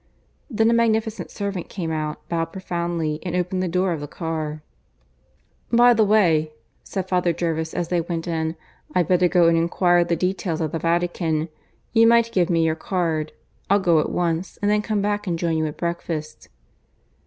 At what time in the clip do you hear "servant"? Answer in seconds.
1.29-1.69